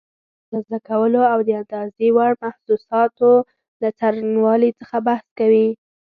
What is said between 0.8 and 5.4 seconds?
کولو او د اندازې وړ محسوساتو له څرنګوالي څخه بحث